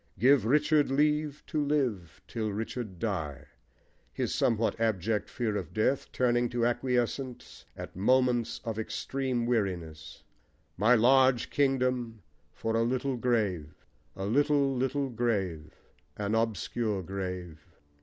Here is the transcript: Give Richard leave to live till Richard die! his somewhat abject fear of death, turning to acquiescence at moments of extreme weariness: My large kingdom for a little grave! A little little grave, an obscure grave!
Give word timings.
Give 0.17 0.45
Richard 0.45 0.89
leave 0.89 1.43
to 1.45 1.63
live 1.63 2.21
till 2.27 2.51
Richard 2.51 2.97
die! 2.97 3.45
his 4.11 4.33
somewhat 4.33 4.79
abject 4.81 5.29
fear 5.29 5.55
of 5.55 5.75
death, 5.75 6.11
turning 6.11 6.49
to 6.49 6.65
acquiescence 6.65 7.65
at 7.77 7.95
moments 7.95 8.61
of 8.65 8.79
extreme 8.79 9.45
weariness: 9.45 10.23
My 10.75 10.95
large 10.95 11.51
kingdom 11.51 12.23
for 12.51 12.75
a 12.75 12.81
little 12.81 13.15
grave! 13.15 13.85
A 14.15 14.25
little 14.25 14.75
little 14.75 15.09
grave, 15.11 15.75
an 16.17 16.33
obscure 16.33 17.03
grave! 17.03 17.63